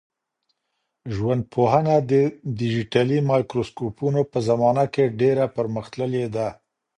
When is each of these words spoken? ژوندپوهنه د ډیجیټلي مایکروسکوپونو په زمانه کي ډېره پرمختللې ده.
ژوندپوهنه 1.15 1.95
د 2.11 2.13
ډیجیټلي 2.57 3.19
مایکروسکوپونو 3.31 4.21
په 4.31 4.37
زمانه 4.49 4.85
کي 4.93 5.03
ډېره 5.21 5.45
پرمختللې 5.57 6.25
ده. 6.35 6.47